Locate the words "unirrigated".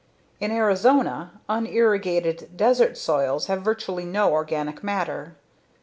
1.47-2.57